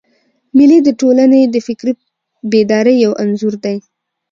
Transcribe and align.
مېلې 0.57 0.79
د 0.83 0.89
ټولني 0.99 1.41
د 1.53 1.55
فکري 1.67 1.93
بیدارۍ 2.51 2.95
یو 3.05 3.11
انځور 3.23 3.53
دئ. 3.63 3.77